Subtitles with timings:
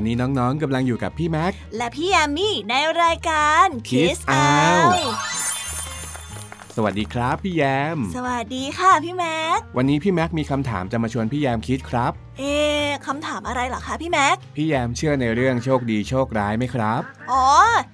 [0.00, 4.94] อนนี้น้องๆกำลังอยู่กับพี่แม็ก และพี่แอมมี่ในรายการ Kiss Out
[6.76, 7.62] สวัสดีครับพี่แย
[7.96, 17.46] ม สวัสดีค่ะพี่แม็ก วันนี้พี่แม็กมีคำถามจะมาชวนพี่แยมคิดครับ เอ๊ะคำถามอะไรเหรอคะพี่แม็ก พี่แยมเชื่อในเรื่องโชคดีโชคร้ายไหมครับ อ๋อ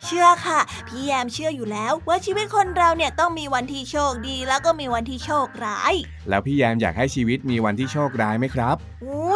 [0.05, 5.95] เชื่อค่ะ พี่แยมเชื่ออยู่แล้ว ว่าชีวิตคนเราเนี่ยต้องมีวันที่โชคดีแล้วก็มีวันที่โชคร้าย
[6.29, 9.36] แล้วพี่แยมอยากให้ชีวิตมีวันที่โชคร้ายไหมครับ อุ้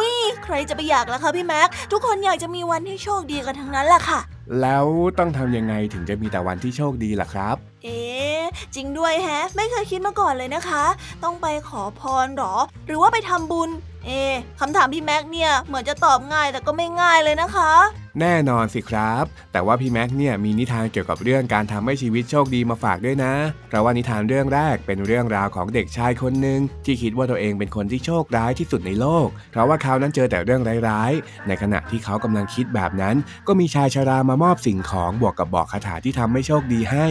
[0.53, 4.19] รจะไปอยากล่ะคะพี่แม็ก ทุกคนอยากจะมีวันที่โชคดีกันทั้งนั้นแหละค่ะ
[4.61, 4.85] แล้ว
[5.19, 8.41] ต้องทำยังไงถึงจะมีแต่วันที่โชคดีล่ะครับ เอ๊ะ
[8.75, 10.83] จริงด้วยแฮะ ไม่เคยคิดมาก่อนเลยนะคะ
[11.23, 12.55] ต้องไปขอพรหรอ
[12.87, 13.69] หรือว่าไปทำบุญ
[14.05, 17.71] เอ๊ะคำถามพี่แม็กเนี่ยเหมือนจะตอบง่ายแต่ก็ไม่ง่ายเลยนะคะ
[18.19, 23.33] แน่นอนสิครับ แต่ว่าพี่แม็กเนี่ยมีนิทานเกี่ยวกับเรื่องการทำให้ชีวิตโชคดีมาฝากด้วยนะ
[23.67, 33.15] เพราะว่านิทานเรื่องแรกเป็นเรื่องราวของเด็กชายคนหนึ่งที่คิดว่าตัวเองเป็นคนที่โชคร้ายที่สุดในโลก เพราะว่าเขานั้นเจอแต่เรื่องร้ายๆ ในขณะที่เขากำลังคิดแบบนั้น
[33.47, 37.07] ก็มีชายชารามามอบสิ่งของบวกกับบอกคาถาที่ทำให้โชคดีให้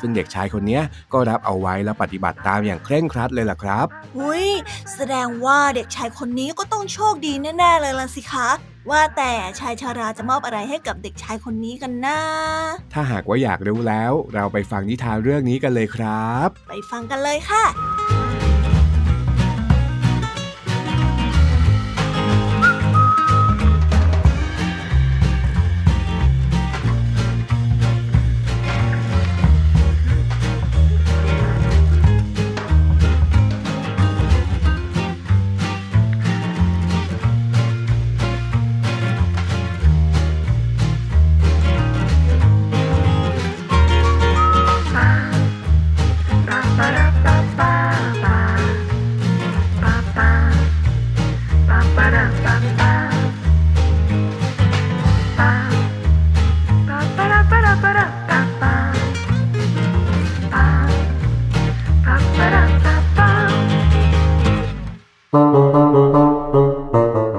[0.00, 0.80] ซึ่งเด็กชายคนนี้
[1.12, 3.86] ก็รับเอาไว้และปฏิบัติตามอย่างเคร่งครัดเลยล่ะครับ
[4.18, 4.46] อุ้ย
[4.94, 8.48] แสดงว่าเด็กชายคนนี้ก็ต้องโชคดีแน่ๆเลยล่ะสิคะ
[8.90, 12.18] ว่าแต่ชายชาราจะมอบอะไรให้กับเด็กชายคนนี้กันนะ
[12.92, 17.64] ถ้าหากว่าอยากรู้แล้ว เราไปฟังนิทานเรื่องนี้กันเลยครับ ไปฟังกันเลยค่ะ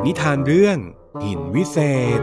[0.06, 0.78] นิทานเรื่อง
[1.24, 1.78] หินวิเศ
[2.18, 2.20] ษ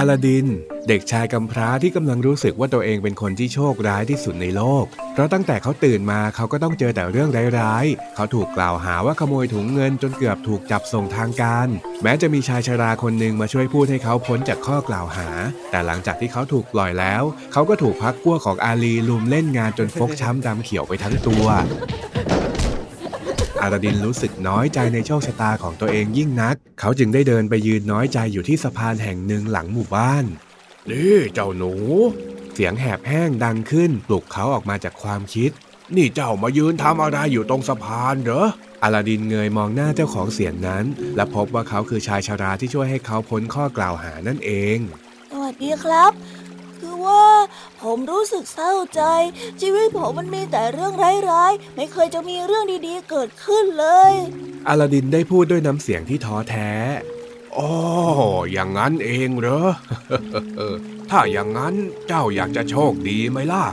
[0.00, 0.46] อลาดิน
[0.88, 7.28] เด็กชายกำพร้าที่กำลังรู้สึกว่าตัวเองเป็นคนที่โชคร้ายที่สุดในโลก เพราะตั้งแต่เขาตื่นมาเขาก็ต้องเจอแต่เรื่อง
[7.60, 11.68] ร้ายๆ เขาถูกกล่าวหาว่าขโมยถุงเงินจนเกือบถูกจับส่งทางการ
[12.02, 15.28] แม้จะมีชายชราคนหนึ่งมาช่วยพูดให้เขาพ้นจากข้อกล่าวหา
[15.70, 17.22] แต่หลังจากที่เขาถูกปล่อยแล้ว
[17.52, 21.46] เขาก็ถูกพักพวของอาลีลุมเล่นงานจนฟกช้ำดำเขียวไปทั้งตัว
[23.62, 30.24] อาราดินรู้สึกน้อยใจในโชคชะตาของตัวเองยิ่งนัก เขาจึงได้เดินไปยืนน้อยใจอยู่ที่สะพานแห่งหนึ่งหลังหมู่บ้าน
[30.90, 31.72] นี่เจ้าหนู
[32.52, 35.50] เสียงแหบแห้งดังขึ้นปลุกเขาออกมาจากความคิด
[35.96, 38.46] นี่เจ้ามายืนทำอะไรอยู่ตรงสะพานเหรอ
[38.82, 40.84] อาลาดินเงยมองหน้าเจ้าของเสียงนั้น
[41.16, 44.78] และพบว่าเขาคือชายชาราที่ช่วยให้เขาพ้นข้อกล่าวหานั่นเอง
[45.30, 46.39] สวัสดีครับคือ
[47.06, 47.24] ว่า
[47.82, 49.02] ผมรู้สึกเศร้าใจ
[49.60, 50.94] ชีวิตผมมันมีแต่เรื่อง
[51.30, 54.12] ร้ายๆ ไม่เคยจะมีเรื่องดีๆ เกิดขึ้นเลย
[54.68, 56.70] อาลาดินได้พูดด้วยน้ำเสียงที่ท้อแท้
[57.56, 57.70] อ๋อ
[58.52, 59.60] อย่างนั้นเองเหรอ
[61.10, 61.74] ถ้าอย่างนั้น
[62.06, 63.64] เจ้าอยากจะโชคดีไหมล่ะ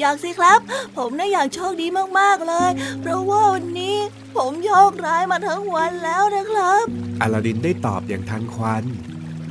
[0.00, 0.60] อยากสิครับ
[0.96, 1.86] ผมน่ะอยากโชคดี
[2.18, 2.70] มากๆเลย
[3.00, 3.96] เพราะว่าวันนี้
[4.36, 6.84] ผมโชคร้ายมาทั้งวันแล้วนะครับ
[7.20, 8.84] อาลาดินได้ตอบอย่างทันควัน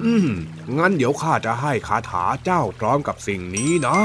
[0.03, 0.29] อืม
[0.77, 3.97] งั้นเดี๋ยวข้าจะให้คาถาเจ้าพร้อมกับสิ่งนี้นะ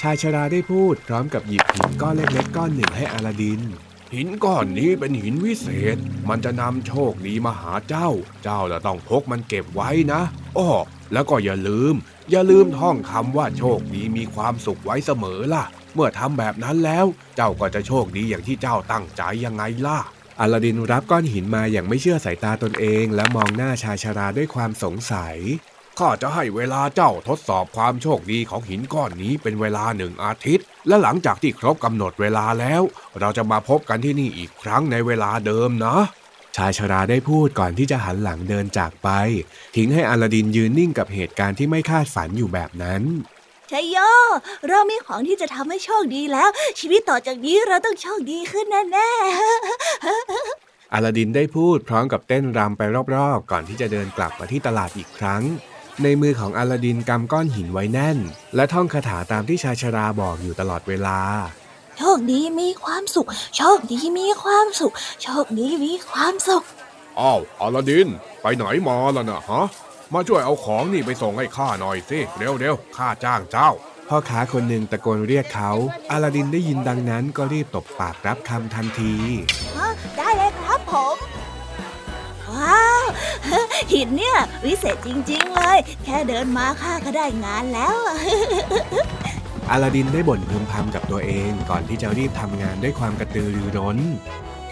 [0.00, 3.60] ชายชราได้พูดพร้อมกับหยิบหินก้อนเล็กๆก้อนหนึ่งให้อาลาดิน
[4.14, 5.96] หินก้อนนี้เป็นหินวิเศษ
[6.28, 8.08] มันจะนำโชคดีมาหาเจ้า
[8.44, 10.20] เจ้าจะต้องพกมันเก็บไว้นะ
[10.58, 10.70] อ้อ
[11.12, 11.94] แล้วก็อย่าลืม
[12.30, 15.64] อย่าลืมท่องคำว่าโชคดีมีความสุขไว้เสมอล่ะ
[15.94, 17.06] เมื่อทำแบบนั้นแล้ว
[17.36, 19.98] เจ้าก็จะโชคดีอย่างที่เจ้าตั้งใจยังไงล่ะ
[20.40, 25.36] อลาดินรับก้อนหินมาอย่างไม่เชื่อสายตาตนเอง และมองหน้าชายชาราด้วยความสงสัย
[25.98, 32.82] ข้าจะให้เวลาเจ้าทดสอบความโชคดีของหินก้อนนี้เป็นเวลาหนึ่งอาทิตย์ และหลังจากที่ครบกำหนดเวลาแล้ว
[33.20, 35.96] เราจะมาพบกันที่นี่อีกครั้งในเวลาเดิมนะ
[36.56, 39.08] ชายชราได้พูดก่อนที่จะหันหลังเดินจากไป
[39.76, 43.02] ทิ้งให้อลาดินยืนนิ่งกับเหตุการณ์ที่ไม่คาดฝันอยู่แบบนั้น
[43.70, 43.96] ชัยโย
[44.68, 46.48] เรามีของที่จะทำให้โชคดีแล้ว
[46.80, 52.82] ชีวิตต่อจากนี้เราต้องโชคดีขึ้นแน่ๆอลาดินได้พูดพร้อมกับเต้นรำไป
[53.14, 55.42] รอบๆ ก่อนที่จะเดินกลับมาที่ตลาดอีกครั้ง
[56.02, 58.18] ในมือของอลาดินกำก้อนหินไว้แน่น
[58.54, 61.18] และท่องคาถาตามที่ชายชราบอกอยู่ตลอดเวลา
[61.98, 64.92] โชคดีมีความสุข โชคดีมีความสุข
[65.22, 66.62] โชคดีมีความสุข
[67.20, 68.08] อ้าวอลาดิน
[68.42, 69.66] ไปไหนมาล่ะนะฮะ
[70.14, 73.70] มาช่วยเอาของนี่ไปส่งให้ข้าหน่อยสิ เร็วเร็วๆข้าจ้างเจ้า
[74.08, 75.70] พ่อค้าคนหนึ่งตะโกนเรียกเขา
[76.10, 79.14] อลาดินได้ยินดังนั้นก็รีบตบปากรับคำทันที
[80.16, 81.16] ได้เลยครับผม
[82.50, 83.04] ว้าว
[83.92, 87.96] หินเนี่ย วิเศษจริงๆ เลย แค่เดินมาข้าก็ได้งานแล้ว
[89.70, 93.98] อลาดินได้บ่นพึมพำกับตัวเองก่อนที่จะรีบทำงานด้วยความกระตือรือร้น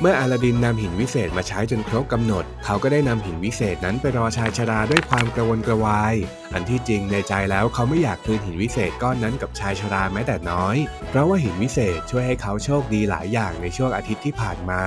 [0.01, 6.15] เมื่ออลาดินนำหินวิเศษมาใช้จนครบกำหนด เขาก็ได้นำหินวิเศษนั้นไปรอชายชราด้วยความกระวนกระวาย
[6.55, 10.77] อันที่จริงในใจแล้วเขาไม่อยากคืนหินวิเศษก้อนนั้นกับชายชราแม้แต่น้อย
[11.09, 14.83] เพราะว่าหินวิเศษช่วยให้เขาโชคดีหลายอย่างในช่วงอาทิตย์ที่ผ่านมา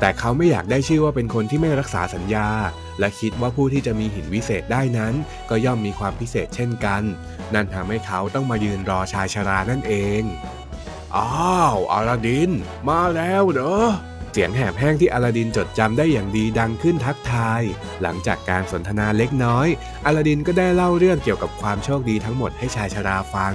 [0.00, 2.48] แต่เขาไม่อยากได้ชื่อว่าเป็นคนที่ไม่รักษาสัญญา
[3.00, 5.14] และคิดว่าผู้ที่จะมีหินวิเศษได้นั้น
[5.50, 7.02] ก็ย่อมมีความพิเศษเช่นกัน
[7.54, 10.22] นั่นทำให้เขาต้องมายืนรอชายชรานั่นเอง
[11.16, 12.50] อ้าวอาลาดิน
[12.88, 13.76] มาแล้วเหรอ
[14.40, 17.62] สียงแหบแห้งที่อลาดินจดจำได้อย่างดีดังขึ้นทักทาย
[18.02, 19.68] หลังจากการสนทนาเล็กน้อย
[20.06, 23.54] อลาดินก็ได้เล่าเรื่องเกี่ยวกับความโชคดีทั้งหมดให้ชายชราฟัง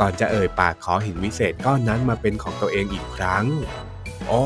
[0.00, 3.44] ก่อนจะเอ่ยปากขอหินวิเศษก้อนนั้นมาเป็นของตัวเองอีกครั้ง
[4.30, 4.42] อ๋อ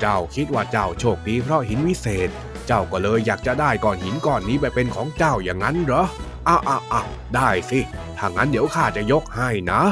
[0.00, 2.28] เจ้าคิดว่าเจ้าโชคดีเพราะหินวิเศษ
[2.66, 6.04] เจ้าก็เลยอยากจะได้ก้อนหินก้อนนี้ไปเป็นของเจ้าอย่างนั้นเหรอ
[6.48, 7.80] อ้าวอ้าวอ้าวได้สิ
[8.18, 9.82] ถ้างั้นเดี๋ยวข้าจะยกให้นะ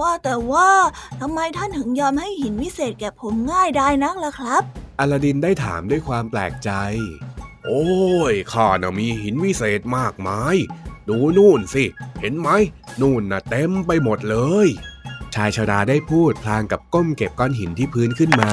[0.00, 0.70] ว่าแต่ว่า
[1.20, 4.62] ทำไมท่านถึงยอมให้หินวิเศษแก่ผมง่ายได้นักล่ะครับ
[4.98, 6.70] อลาดินได้ถามด้วยความแปลกใจ
[7.66, 7.84] โอ้
[8.32, 10.56] ยข้าน่ะมีหินวิเศษมากมาย
[11.08, 11.84] ดูนู่นสิ
[12.20, 12.48] เห็นไหม
[13.00, 14.36] นู่นน่ะเต็มไปหมดเล
[14.66, 14.68] ย
[15.34, 18.52] ชายชราได้พูดพลางกับก้มเก็บก้อนหินที่พื้นขึ้นมา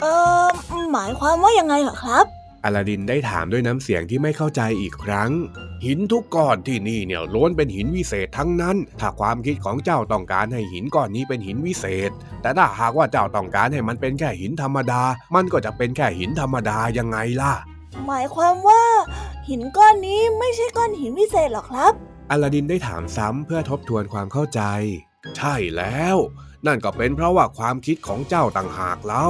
[0.00, 0.06] เอ
[0.44, 0.46] อ
[0.92, 2.26] หมายความว่ายังไงเหรอครับ
[2.64, 5.30] อลาดินได้ถามด้วยน้ำเสียงที่ไม่เข้าใจอีกครั้ง
[5.84, 12.10] หินทุกก้อนที่นี่เนี่ยล้วนเป็นหินวิเศษทั้งนั้น ถ้าความคิดของเจ้าต้องการให้หินก้อนนี้เป็นหินวิเศษ
[12.42, 15.02] แต่ถ้าหากว่าเจ้าต้องการให้มันเป็นแค่หินธรรมดา
[15.34, 17.54] มันก็จะเป็นแค่หินธรรมดายังไงล่ะ
[18.06, 18.82] หมายความว่า
[19.48, 21.92] หินก้อนนี้ไม่ใช่ก้อนหินวิเศษหรอครับ
[22.30, 24.60] อลาดินได้ถามซ้ำเพื่อทบทวนความเข้าใจ
[25.36, 26.16] ใช่แล้ว
[26.66, 29.26] นั่นก็เป็นเพราะว่าความคิดของเจ้าต่างหากเล่า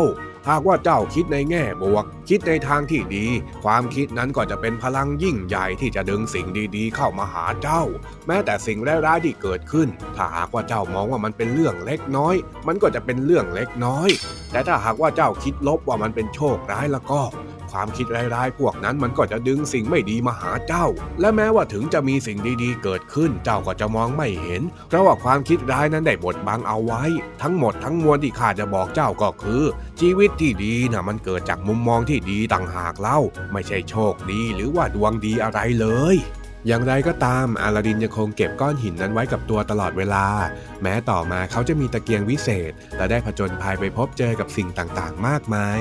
[0.49, 3.27] หากว่าเจ้าคิดในแง่บวก คิดในทางที่ดี
[3.65, 6.47] ความคิดนั้นก็จะเป็นพลังยิ่งใหญ่ที่จะดึงสิ่ง
[6.77, 7.83] ดีๆ เข้ามาหาเจ้า
[8.27, 12.35] แม้แต่สิ่งร้ายๆที่เกิดขึ้น ถ้าหากว่าเจ้ามองว่ามันเป็นเรื่องเล็กน้อย
[12.67, 14.09] มันก็จะเป็นเรื่องเล็กน้อย
[14.53, 17.21] แต่ถ้าหากว่าเจ้าคิดลบว่ามันเป็นโชคร้ายแล้วก็
[17.73, 20.87] ความคิดร้ายๆพวกนั้นมันก็จะดึงสิ่งไม่ดีมาหาเจ้า
[21.21, 27.03] และแม้ว่าถึงจะมีสิ่งดีๆ เกิดขึ้นเจ้าก็จะมองไม่เห็น เพราะว่าความคิดร้ายนั้นได้บดบังเอาไว้
[27.43, 29.63] ทั้งหมดทั้งมวลที่ข้าจะบอกเจ้าก็คือ
[30.01, 33.19] ชีวิตที่ดีนะมันเกิดจากมุมมองที่ดีต่างหากเล่า
[33.53, 36.19] ไม่ใช่โชคดีหรือว่าดวงดีอะไรเลย
[36.67, 40.27] อย่างไรก็ตามอาลาดินยังคงเก็บก้อนหินนั้นไว้กับตัวตลอดเวลา
[40.83, 45.81] แม้ต่อมาเขาจะมีตะเกียงวิเศษ และได้ผจญภัยไปพบเจอกับสิ่งต่างๆ มากมาย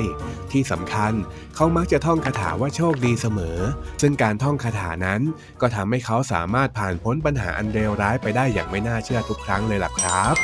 [0.51, 1.13] ที่สำคัญ
[1.55, 3.59] เขามักจะท่องคาถาว่าโชคดีเสมอ
[4.01, 5.21] ซึ่งการท่องคาถานั้น
[5.61, 10.35] ก็ทำให้เขาสามารถผ่านพ้นปัญหาอันเลวร้ายไปได้อย่างไม่น่าเชื่อทุกครั้งเลยล่ะครับ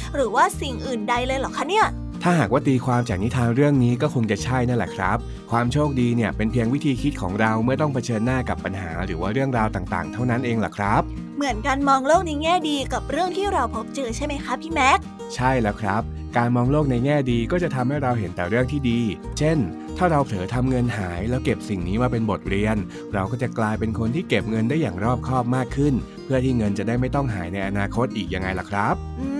[0.00, 1.86] หินหรือว่าสิ่งอื่นใดเลยเหรอคะเนี่ย
[2.22, 5.18] ถ้าหากว่าตีความจากนิทานเรื่องนี้ก็คงจะใช่นั่นแหละครับ
[5.50, 11.02] ความโชคดีเนี่ยเป็นเพียงวิธีคิดของเราเมื่อต้องเผชิญหน้ากับปัญหา หรือว่าเรื่องราวต่างๆ เท่านั้นเองล่ะครับ
[11.36, 14.98] เหมือนการมองโลกในแง่ดีกับเรื่องที่เราพบเจอใช่ไหมคะพี่แม็ก
[15.34, 16.02] ใช่แล้วครับ
[16.36, 19.00] การมองโลกในแง่ดีก็จะทำให้เราเห็นแต่เรื่องที่ดี
[19.38, 19.58] เช่น
[19.96, 22.76] ถ้าเราเผลอทำเงินหายแล้วเก็บสิ่งนี้มาเป็นบทเรียน
[23.14, 29.39] เราก็จะกลายเป็นคนที่เก็บเงินได้อย่างรอบคอบมากขึ้น เพื่อที่เงินจะได้ไม่ต้องหายในอนาคตอีกยังไงล่ะครับอืม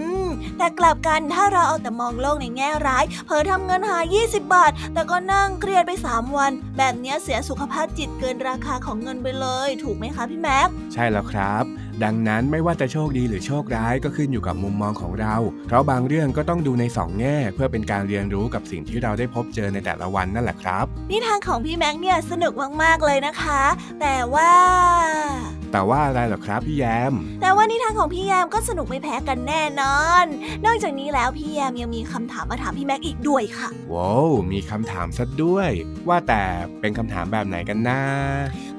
[0.61, 11.65] แต่กลับกันถ้าเราเอาแต่มองโลกในแง่ร้าย เผลอทำเงินหาย20 บาท แต่ก็นั่งเครียดไป 3 วัน แบบเนี้ยเสียสุขภาพจิตเกินราคาของเงินไปเลย ถูกไหมคะพี่แม็กใช่แล้วครับ
[12.05, 15.37] ดังนั้นไม่ว่าจะโชคดีหรือโชคร้ายก็ขึ้นอยู่กับมุมมองของเรา
[15.67, 22.53] เพราะบางเรื่องก็ต้องดูในสองแง่ เพื่อเป็นการเรียนรู้กับสิ่งที่เราได้พบเจอในแต่ละวันนั่นแหละครับ นิทานของพี่แม็กเนี่ยสนุก
[22.83, 23.63] มากๆเลยนะคะ
[24.01, 24.53] แต่ว่า
[25.73, 30.25] แต่ว่าอะไรหรอครับพี่แยม แต่ว่านิทานของพี่แยมก็สนุกไม่แพ้กันแน่นอน
[30.67, 35.71] นอกจากนี้แล้วพี่แยมยังมีคำถามมาถามพี่แม็กอีกด้วยค่ะ ว้าวมีคำถามซะด้วย
[36.09, 36.43] ว่าแต่
[36.81, 38.01] เป็นคำถามแบบไหนกันนะ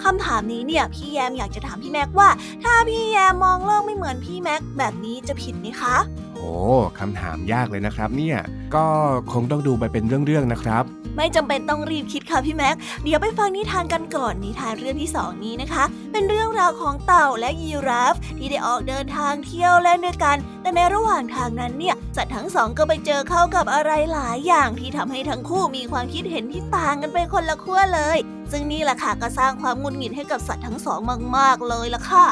[0.04, 2.30] คำถามนี้เนี่ยพี่แยมอยากจะถามพี่แม็กว่า
[2.64, 5.96] ถ้าพี่แยมมองโลกไม่เหมือนพี่แม็กแบบนี้จะผิดไหมคะ
[6.36, 6.52] โอ้
[7.00, 8.38] คำถามยากเลยนะครับเนี่ย
[8.76, 8.86] ก็
[9.32, 10.86] คงต้องดูไปเป็นเรื่องๆนะครับ
[11.18, 28.18] ไม่จำเป็นต้องรีบคิดค่ะพี่แม็ก เดี๋ยวไปฟังนิทานกันก่อนนิทานเรื่องที่สองนี้นะคะ เป็นเรื่องราวของเต่าและยีราฟ ที่ได้ออกเดินทางเที่ยวเล่นด้วยกัน แต่ในระหว่างทางนั้นเนี่ยสัตว์ทั้งสองก็ไปเจอเข้ากับอะไรหลายอย่างที่ทำให้ทั้งคู่มีความคิดเห็นที่ต่างกันไปคนละขั้วเลย
[28.52, 31.00] ซึ่งนี่แหละค่ะก็สร้างความงุนหงิดให้กับสัตว์ทั้งสอง
[31.38, 32.26] มาก ๆ เลยล่ะค่ะ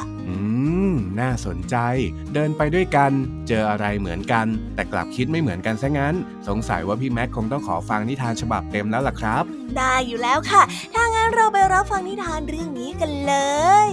[1.19, 1.75] น่าสนใจ
[2.33, 3.11] เดินไปด้วยกัน
[3.47, 6.15] เจออะไรเหมือนกัน แต่กลับคิดไม่เหมือนกันซะงั้น
[6.47, 9.43] สงสัยว่าพี่แม็กคงต้องขอฟังนิทานฉบับเต็มแล้วล่ะครับ
[9.77, 10.61] ได้อยู่แล้วค่ะ
[10.93, 13.33] ถ้างั้นเราไปรับฟังนิทานเรื่องนี้กันเล
[13.87, 13.89] ย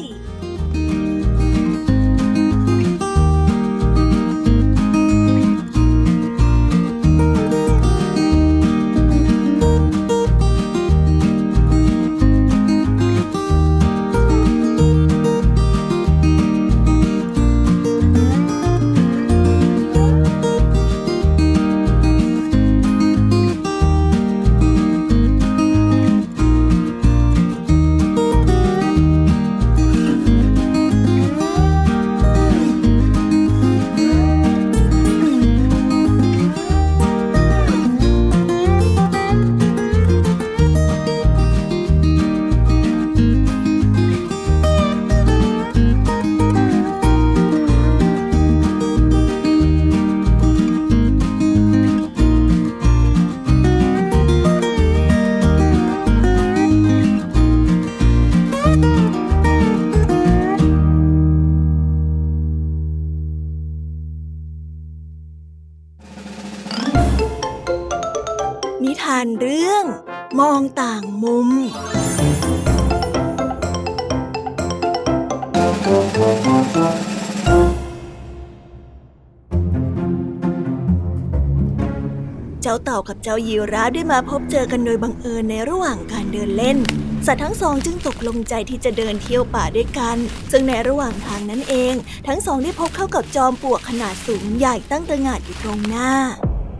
[83.08, 86.78] กับเจ้ายีราฟได้มาพบเจอกันโดยบังเอิญในระหว่างการเดินเล่น
[87.26, 90.16] สัตว์ทั้งสองจึงตกลงใจที่จะเดินเที่ยวป่าด้วยกัน
[90.50, 91.94] ซึ่งในระหว่างทางนั้นเอง
[92.26, 96.10] ทั้งสองได้พบเข้ากับจอมปลวกขนาดสูงใหญ่ตั้งตระหง่านอยู่ตรงหน้า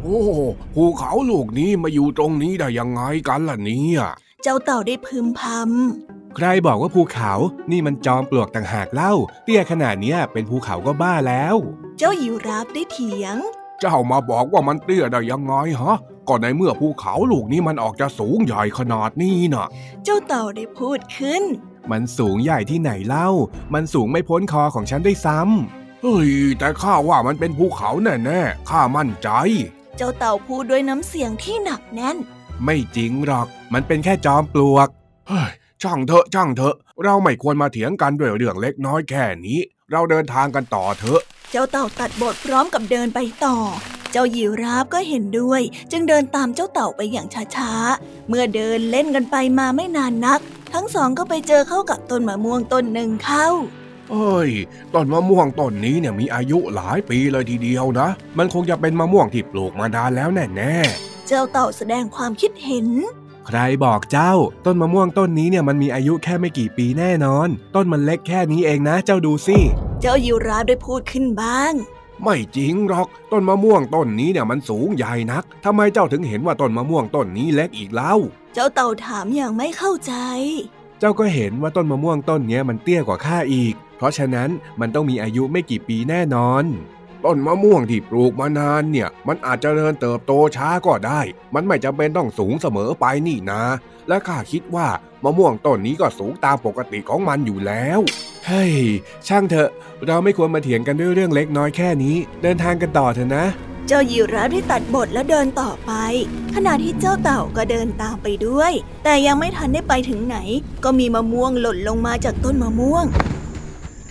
[0.03, 0.21] โอ้
[0.75, 4.01] ภูเขาลูกนี้มาอยู่ตรงนี้ได้ยังไงกันล่ะเนี่ย
[4.43, 7.33] เจ้าเต่าได้พึมพำใครบอกว่าภูเขา
[7.71, 9.13] นี่มันจอมปลวกต่างหากเล่า
[9.45, 11.57] เตี้ยขนาดนี้เป็นภูเขาก็บ้าแล้ว
[11.99, 13.37] เจ้ายีราฟได้เถียง
[13.81, 15.97] เจ้ามาบอกว่ามันเตี้ยได้ยังไงฮะ
[16.29, 19.67] ก็ในเมื่อภูเขาลูกนี้มันออกจะสูงใหญ่ขนาดนี้น่ะ
[20.05, 21.43] เจ้าเต่าได้พูดขึ้น
[21.91, 23.29] มันสูงใหญ่ที่ไหนเล่า
[23.75, 27.91] มันสูงไม่พ้นคอของฉันได้ซ้ำเฮ้ยแต่ข้าว่ามันเป็นภูเขา
[28.25, 29.29] แน่ๆข้ามั่นใจ
[29.97, 32.17] เจ้าเต่าพูดด้วยน้ำเสียงที่หนักแน่น
[32.65, 34.89] ไม่จริงหรอก มันเป็นแค่จอมปลวก
[35.29, 35.51] เฮ้ย
[35.83, 39.59] ช่างเถอะช่างเถอะ เราไม่ควรมาเถียงกันด้วยเรื่องเล็กน้อยแค่นี้
[39.91, 43.57] เราเดินทางกันต่อเถอะเจ้าเต่าตัดบทพร้อมกับเดินไปต่อ
[44.15, 45.61] จ้ายีราฟก็เห็นด้วย
[45.93, 50.41] จึงเดินตามเจ้าเต่าไปอย่างช้าๆ เมื่อเดินเล่นกันไปมาไม่นานนัก
[50.75, 53.49] ทั้งสองก็ไปเจอเข้ากับต้นมะม่วงต้นหนึ่งเข้า
[54.11, 54.51] เอ้ย
[54.95, 58.09] ต้นมะม่วงต้นนี้เนี่ยมีอายุหลายปีเลยทีเดียวนะ
[58.39, 62.89] มันคงจะเป็นมะม่วงที่ปลูกมานานแล้วแน่ๆ เจ้าเต่าแสดงความคิดเห็น
[63.47, 64.33] ใครบอกเจ้า
[64.67, 69.59] ต้นมะม่วงต้นนี้เนี่ยมันมีอายุแค่ไม่กี่ปีแน่นอน ต้นมันเล็กแค่นี้เองนะ เจ้าดูสิ
[70.01, 71.73] เจ้ายูราได้พูดขึ้นบ้าง
[72.23, 78.15] ไม่จริงหรอกต้นมะม่วงต้นนี้เนี่ยมันสูงใหญ่นักทำไมเจ้าถึงเห็นว่าต้นมะม่วงต้นนี้เล็กอีกเล่า
[78.55, 80.13] เจ้าเต่าถามอย่างไม่เข้าใจ
[80.99, 84.51] เจ้าก็เห็นว่าต้นมะม่วงต้นนี้มันเตี้ยกว่าข้าอีก เพราะฉะนั้น
[84.81, 86.65] มันต้องมีอายุไม่กี่ปีแน่นอน
[87.25, 91.21] ต้นมะม่วงที่ปลูกมานานเนี่ย มันอาจจะเริญเติบโตช้าก็ได้
[91.55, 93.63] มันไม่จำเป็นต้องสูงเสมอไปนี่นะ
[94.09, 94.89] และข้าคิดว่า
[95.25, 98.01] มะม่วงต้นนี้ก็สูงตามปกติของมันอยู่แล้ว
[98.47, 98.73] เฮ้ย
[99.29, 99.71] ช่างเถอะ
[100.07, 103.45] เราไม่ควรมาเถียงกันด้วยเรื่องเล็กน้อยแค่นี้ เดินทางกันต่อเถอะนะ
[103.87, 105.93] เจ้ายีราฟได้ตัดบทแล้วเดินต่อไป
[106.55, 108.73] ขณะที่เจ้าเต่าก็เดินตามไปด้วย
[109.05, 110.37] แต่ยังไม่ทันได้ไปถึงไหน
[110.85, 113.05] ก็มีมะม่วงหล่นลงมาจากต้นมะม่วง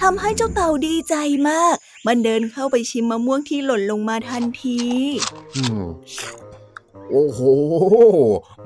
[0.02, 1.16] ทำให้เจ้าเต่าดีใจ
[1.50, 1.76] มาก
[2.08, 4.82] มันเดินเข้าไปชิมมะม่วงที่หล่นลงมาทันที
[7.12, 7.40] โอ้โห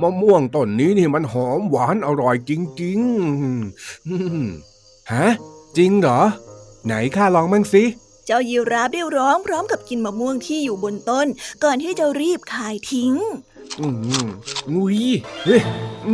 [0.01, 2.99] มะม่วงต้นนี้นี่มันหอมหวานอร่อยจริง
[3.89, 5.27] ๆ ฮะ
[5.77, 6.21] จริงเหรอ
[6.85, 7.83] ไหนข้าลองมั่งสิ
[8.25, 11.27] เจ้ายีราฟได้ร้องพร้อมกับกินมะม่วงที่อยู่บนต้น
[11.63, 13.13] ก่อนที่จะรีบขายทิ้ง
[13.79, 13.87] อื
[14.25, 14.27] ม
[14.73, 14.99] งุย
[15.45, 15.57] เฮ้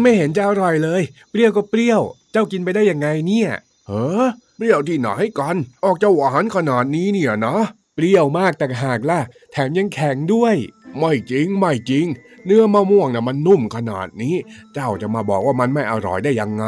[0.02, 3.50] ไม่เห็นจะอร่อยเลย เปรี้ยวก็เปรี้ยว เจ้ากินไปได้ยังไงเนี่ย
[3.88, 4.24] เฮ้อ
[4.56, 5.10] เปรี้ยวที่ไหน
[5.40, 7.56] กัน ออกจะหวานขนาดนี้เนี่ยนะ
[7.96, 9.20] เปรี้ยวมากแต่หากล่ะ
[9.52, 10.56] แถมยังแข็งด้วย
[10.98, 12.06] ไม่จริงไม่จริง
[12.46, 14.36] เนื้อมะม่วงน่ะมันนุ่มขนาดนี้
[14.74, 16.66] เจ้าจะมาบอกว่ามันไม่อร่อยได้ยังไง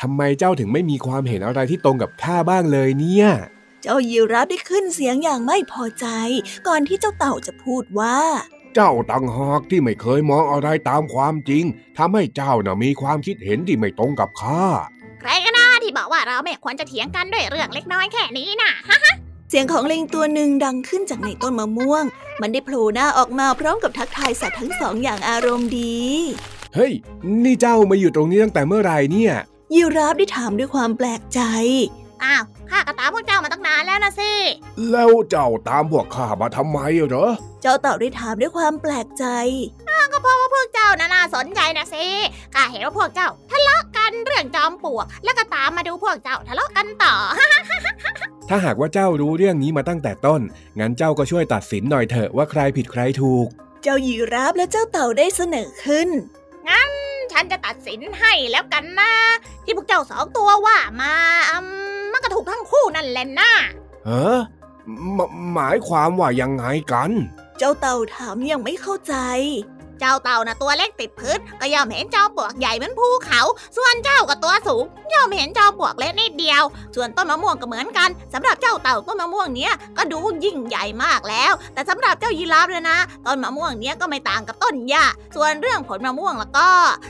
[0.00, 3.28] ทำไมเจ้าถึงไม่มีความเห็นอะไรที่ตรงกับข้าบ้างเลยเนี่ย
[3.82, 6.06] เจ้ายีราฟได้ขึ้นเสียงอย่างไม่พอใจ
[6.66, 8.18] ก่อนที่เจ้าเต่าจะพูดว่า
[8.74, 11.64] เจ้าต่างหากที่ไม่เคยมองอะไรตามความจริง
[11.98, 14.64] ทำให้เจ้าน่ะมีความคิดเห็นที่ไม่ตรงกับข้า
[15.20, 18.72] ใครก็น่าที่บอกว่าเราไม่ควรจะเถียงกันด้วยเรื่องเล็กน้อยแค่นี้น่ะ
[19.50, 22.04] เสียงของลิงตัวหนึ่งดังขึ้นจากในต้นมะม่วง
[22.40, 26.00] มันได้โผล่หน้าออกมาพร้อมกับทักทายสัตว์ทั้งสองอย่างอารมณ์ดี
[26.74, 26.92] เฮ้ย
[27.44, 29.34] นี่เจ้ามาอยู่ตรงนี้ตั้งแต่เมื่อไหร่เนี่ย
[29.74, 31.40] ยีราฟได้ถามด้วยความแปลกใจ
[32.24, 34.32] อ้าว ข้าก็ตามพวกเจ้ามาตั้งนานแล้วนะสิ
[34.90, 37.30] แล้วเจ้าตามพวกข้ามาทำไมเหรอ
[37.62, 39.24] เจ้าเต่าได้ถามด้วยความแปลกใจ
[40.12, 42.04] ก็เพราะว่าพวกเจ้าน่ะน่าสนใจนะสิ
[42.54, 47.14] ข้าเห็นว่าพวกเจ้าทะเลาะกันเรื่องจอมปลวก แล้วก็ตามมาดูพวกเจ้าทะเลาะกันต่อ
[48.48, 50.40] ถ้าหากว่าเจ้ารู้เรื่องนี้มาตั้งแต่ต้น
[50.78, 53.46] งั้นเจ้าก็ช่วยตัดสินหน่อยเถอะว่าใครผิดใครถูก
[53.82, 56.08] เจ้ายีราฟและเจ้าเต่าได้เสนอขึ้น
[57.38, 59.12] ฉันจะตัดสินให้แล้วกันนะ
[59.64, 61.14] ที่พวกเจ้าสองตัวว่ามา
[61.50, 61.56] อื
[62.00, 63.50] มมันก็ถูกทั้งคู่นั่นแหละนะ
[64.04, 64.40] เออ
[65.14, 65.18] หม
[65.54, 67.10] หมายความว่ายังไงกัน
[67.58, 69.14] เจ้าเต่าถามยังไม่เข้าใจ
[70.00, 73.40] เจ้าเต่านะตัวเล็กติดพื้นก็ย่อมเห็นจอมปลวกใหญ่เหมือนภูเขา
[73.76, 76.62] ส่วนเจ้าก็ตัวสูงย่อมเห็นจอมปลวกเล็กนิดเดียว
[76.96, 85.04] ส่วนต้นมะม่วงก็เหมือนกันสำหรับเจ้าเต่าต้นมะม่วงเนี้ยก็ดูยิ่งใหญ่มากแล้ว แต่สำหรับเจ้ายีราฟเลยนะต้นมะม่วงเนี้ยก็ไม่ต่างกับต้นหญ้า
[85.36, 86.68] ส่วนเรื่องผลมะม่วงแล้วก็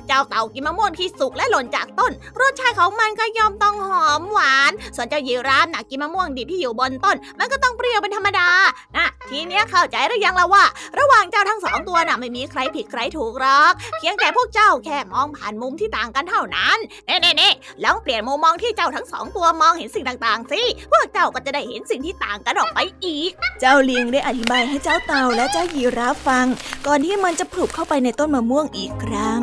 [0.08, 8.48] เจ้าเต่ากินมะม่วงที่สุกและหล่นจากต้น รสชาติของมันก็ย่อมต้องหอมหวาน ส่วนเจ้ายีราฟน่ะกินมะม่วงดิบที่อยู่บนต้น มันก็ต้องเปรี้ยวเป็นธรรมดา
[8.96, 10.64] นะทีเนี้ยเข้าใจหรือยังละว่า
[10.98, 17.50] ระหว่างเจ้าทั้งสองตัวน่ะไม่มีใครผิดใครถูกหรอก เพียงแต่พวกเจ้าแค่มองผ่านมุมที่ต่างกันเท่านั้นเน่เน่เน่
[17.84, 23.30] ลองเปลี่ยนมุมมองที่เจ้าทั้งสองตัวมองเห็นสิ่งต่างๆสิพวกเจ้าก็จะได้เห็นสิ่งที่ต่างกันออกไปอีก
[23.60, 26.46] เจ้าลิงได้อธิบายให้เจ้าเต่าและเจ้ายีราฟฟัง
[26.86, 29.42] ก่อนที่มันจะผลุบเข้าไปในต้นมะม่วงอีกครั้ง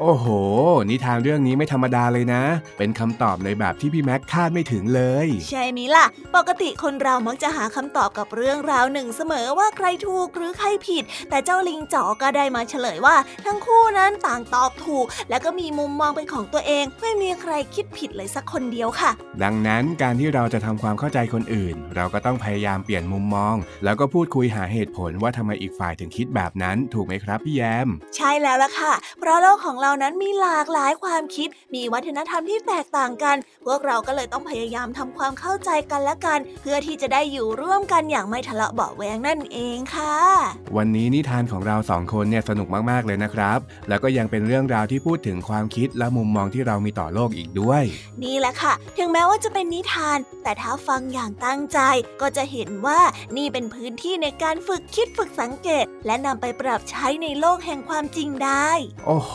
[0.00, 0.26] โอ้โห
[0.90, 2.42] นิทานเรื่องนี้ไม่ธรรมดาเลยนะ
[2.78, 6.06] เป็นคำตอบในแบบที่พี่แม็กคาดไม่ถึงเลย ใช่ไหมล่ะ
[6.36, 19.10] ปกติคนเรามักจะหาคำตอบกับเรื่องราวหนึ่งเสมอว่าใครถูกหรือใครผิด แต่เจ้าลิงจ๋อก็ได้มาเฉลยว่า ทั้งคู่นั้นต่างตอบถูก และก็มีมุมมองเป็นของตัวเอง ไม่มีใครคิดผิดเลยสักคนเดียวค่ะ
[19.42, 40.16] ดังนั้นการที่เราจะทำความเข้าใจคนอื่น เราก็ต้องพยายามเปลี่ยนมุมมอง แล้วก็พูดคุยหาเหตุผลว่าทำไมอีกฝ่ายถึงคิดแบบนั้น ถูกไหมครับพี่แยม ใช่แล้วล่ะค่ะ เพราะโลกของเรานั้นมีหลากหลายความคิด มีวัฒนธรรมที่แตกต่างกัน พวกเราก็เลยต้องพยายามทำความเข้าใจกันและกัน เพื่อที่จะได้อยู่ร่วมกันอย่างไม่ทะเลาะเบาะแวงนั่นเองค่ะ
[40.76, 47.82] วันนี้นิทานของเราสองคนเนี่ยสนุกมากๆเลยนะครับ แล้วก็ยังเป็นเรื่องราวที่พูดถึงความคิดและมุมมองที่เรามีต่อโลกอีกด้วย
[48.22, 51.78] นี่แหละค่ะ ถึงแม้ว่าจะเป็นนิทาน แต่ถ้าฟังอย่างตั้งใจ
[52.20, 53.00] ก็จะเห็นว่า
[53.36, 58.70] นี่เป็นพื้นที่ในการฝึกคิดฝึกสังเกต และนำไปปรับใช้ในโลกแห่งความจริงได้
[59.06, 59.34] โอ้โห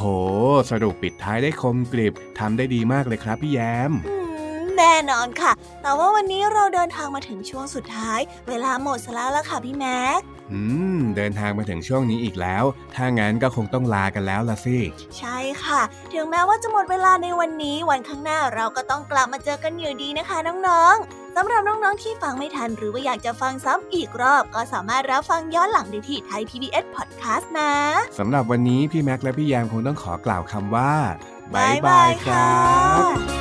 [0.71, 4.15] สรุปปิดท้ายได้คมกริบทำได้ดีมากเลยครับพี่แยมอื
[4.59, 5.51] มแน่นอนค่ะ
[5.81, 10.61] แต่ว่าวันนี้เราเดินทางมาถึงช่วงสุดท้าย เวลาหมดซะแล้วล่ะค่ะพี่แม็กอื
[10.97, 12.63] ม เดินทางมาถึงช่วงนี้อีกแล้ว
[12.95, 14.77] ถ้างั้นก็คงต้องลากันแล้วละสิ
[15.17, 15.81] ใช่ค่ะ
[16.13, 27.73] ถึงแม้ว่าจะหมดเวลาในวันนี้ วันข้างหน้าเราก็ต้องกลับมาเจอกันอยู่ดีนะคะน้องๆ สำหรับน้องๆที่ฟังไม่ทันหรือว่าอยากจะฟังซ้ำอีกรอบ ก็สามารถรับฟังย้อนหลังได้ที่ไทย PBS Podcast นะ
[28.19, 30.93] สำหรับวันนี้พี่แม็กและพี่แยมคงต้องขอกล่าวคำว่า
[31.53, 32.47] บ๊ายบายค่ะ
[33.39, 33.40] 「า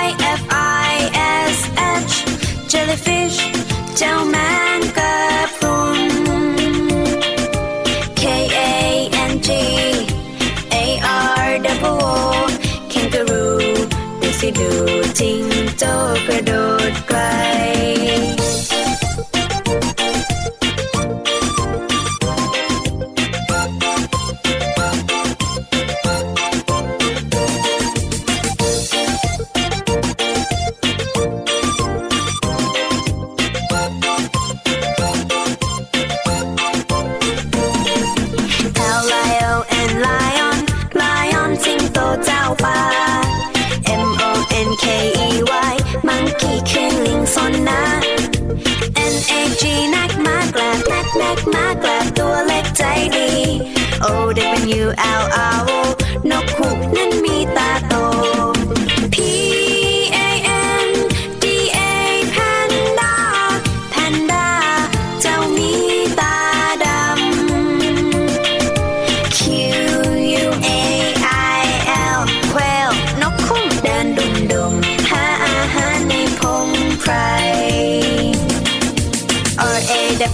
[12.89, 13.59] kangaroo,
[14.21, 16.80] dizzy doo, ting, dog, a.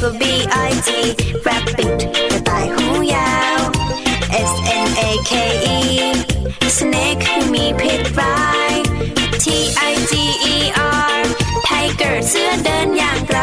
[0.08, 0.89] Google B-I-T
[1.48, 2.00] Rabbit
[2.32, 3.60] กระต่ายหูยาว
[4.50, 4.52] S
[4.88, 5.32] N A K
[5.78, 5.80] E
[6.78, 8.39] Snake มีพิษร้า
[8.72, 8.74] ย
[9.43, 9.46] T
[9.91, 10.13] I G
[10.54, 10.58] E
[11.15, 11.22] R
[11.67, 13.39] Tiger เสื้อเดินอย่างไกล.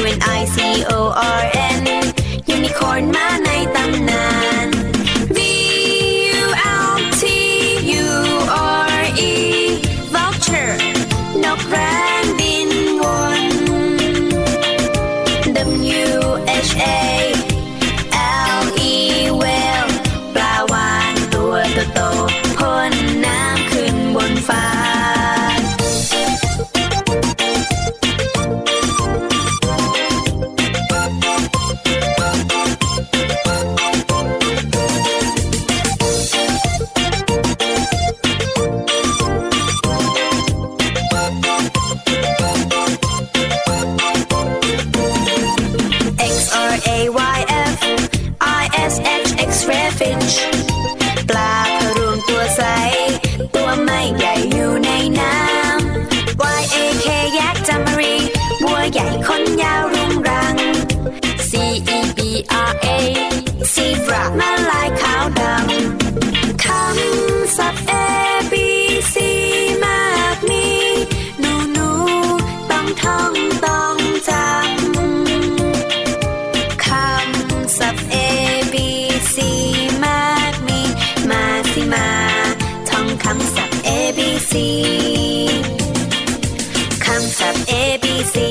[0.00, 0.58] U N I C
[0.98, 1.00] O
[1.38, 1.53] R
[88.48, 88.50] ี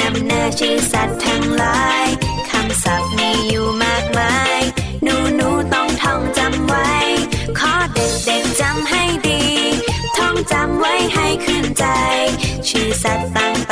[0.00, 2.06] นำหน้าชื่อสัตว์ทั้งหลาย
[2.50, 4.60] คำศัพท์มีอยู่มากมาย
[5.02, 6.90] หนูหนูต้องท่องจำไว้
[7.58, 9.42] ขอเด็กเด็กจำให้ดี
[10.16, 11.86] ท่องจำไว้ให้ขึ้นใจ
[12.68, 13.71] ชื่อสัตว์ต่าง